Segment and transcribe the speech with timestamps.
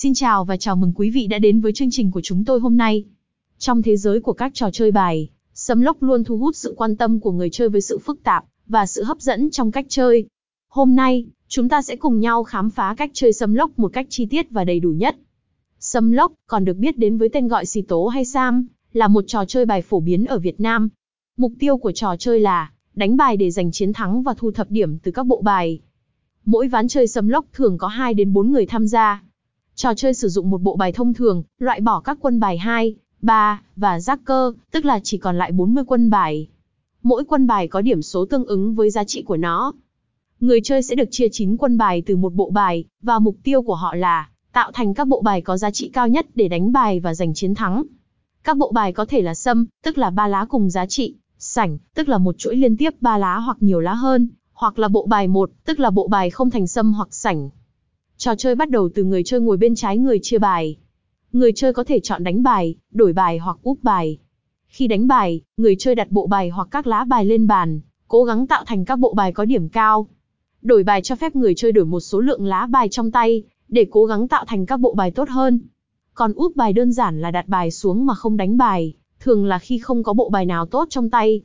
[0.00, 2.60] Xin chào và chào mừng quý vị đã đến với chương trình của chúng tôi
[2.60, 3.04] hôm nay.
[3.58, 6.96] Trong thế giới của các trò chơi bài, Sấm lốc luôn thu hút sự quan
[6.96, 10.26] tâm của người chơi với sự phức tạp và sự hấp dẫn trong cách chơi.
[10.68, 14.06] Hôm nay, chúng ta sẽ cùng nhau khám phá cách chơi sấm lốc một cách
[14.08, 15.16] chi tiết và đầy đủ nhất.
[15.80, 19.24] Sấm lốc, còn được biết đến với tên gọi xì tố hay sam, là một
[19.26, 20.88] trò chơi bài phổ biến ở Việt Nam.
[21.36, 24.70] Mục tiêu của trò chơi là đánh bài để giành chiến thắng và thu thập
[24.70, 25.80] điểm từ các bộ bài.
[26.44, 29.22] Mỗi ván chơi sấm lốc thường có 2 đến 4 người tham gia.
[29.80, 32.94] Trò chơi sử dụng một bộ bài thông thường, loại bỏ các quân bài 2,
[33.20, 36.48] 3 và giác cơ, tức là chỉ còn lại 40 quân bài.
[37.02, 39.72] Mỗi quân bài có điểm số tương ứng với giá trị của nó.
[40.40, 43.62] Người chơi sẽ được chia 9 quân bài từ một bộ bài, và mục tiêu
[43.62, 46.72] của họ là tạo thành các bộ bài có giá trị cao nhất để đánh
[46.72, 47.82] bài và giành chiến thắng.
[48.44, 51.78] Các bộ bài có thể là sâm, tức là ba lá cùng giá trị, sảnh,
[51.94, 55.06] tức là một chuỗi liên tiếp ba lá hoặc nhiều lá hơn, hoặc là bộ
[55.06, 57.50] bài một, tức là bộ bài không thành sâm hoặc sảnh.
[58.20, 60.76] Trò chơi bắt đầu từ người chơi ngồi bên trái người chia bài.
[61.32, 64.18] Người chơi có thể chọn đánh bài, đổi bài hoặc úp bài.
[64.66, 68.24] Khi đánh bài, người chơi đặt bộ bài hoặc các lá bài lên bàn, cố
[68.24, 70.08] gắng tạo thành các bộ bài có điểm cao.
[70.62, 73.86] Đổi bài cho phép người chơi đổi một số lượng lá bài trong tay, để
[73.90, 75.60] cố gắng tạo thành các bộ bài tốt hơn.
[76.14, 79.58] Còn úp bài đơn giản là đặt bài xuống mà không đánh bài, thường là
[79.58, 81.42] khi không có bộ bài nào tốt trong tay.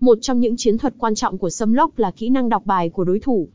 [0.00, 2.88] Một trong những chiến thuật quan trọng của Sâm Lốc là kỹ năng đọc bài
[2.88, 3.48] của đối thủ.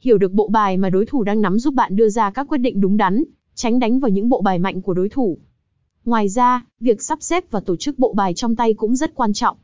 [0.00, 2.58] Hiểu được bộ bài mà đối thủ đang nắm giúp bạn đưa ra các quyết
[2.58, 5.38] định đúng đắn, tránh đánh vào những bộ bài mạnh của đối thủ.
[6.04, 9.32] Ngoài ra, việc sắp xếp và tổ chức bộ bài trong tay cũng rất quan
[9.32, 9.56] trọng.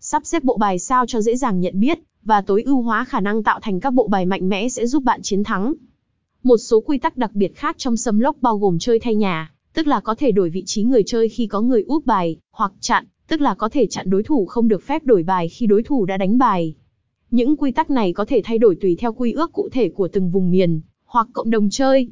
[0.00, 3.20] Sắp xếp bộ bài sao cho dễ dàng nhận biết và tối ưu hóa khả
[3.20, 5.74] năng tạo thành các bộ bài mạnh mẽ sẽ giúp bạn chiến thắng.
[6.42, 9.52] Một số quy tắc đặc biệt khác trong Sâm Lốc bao gồm chơi thay nhà,
[9.74, 12.72] tức là có thể đổi vị trí người chơi khi có người úp bài, hoặc
[12.80, 15.82] chặn, tức là có thể chặn đối thủ không được phép đổi bài khi đối
[15.82, 16.74] thủ đã đánh bài.
[17.30, 20.08] Những quy tắc này có thể thay đổi tùy theo quy ước cụ thể của
[20.08, 22.08] từng vùng miền, hoặc cộng đồng chơi.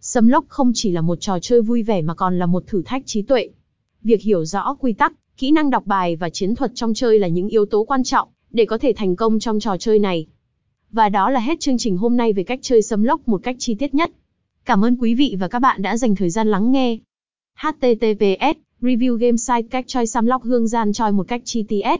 [0.00, 2.82] Sấm lốc không chỉ là một trò chơi vui vẻ mà còn là một thử
[2.82, 3.48] thách trí tuệ.
[4.02, 7.28] Việc hiểu rõ quy tắc, kỹ năng đọc bài và chiến thuật trong chơi là
[7.28, 10.26] những yếu tố quan trọng để có thể thành công trong trò chơi này.
[10.90, 13.56] Và đó là hết chương trình hôm nay về cách chơi sấm lốc một cách
[13.58, 14.10] chi tiết nhất.
[14.64, 16.98] Cảm ơn quý vị và các bạn đã dành thời gian lắng nghe.
[17.54, 21.96] HTTPS Review game site cách chơi sấm lốc hương gian choi một cách chi tiết.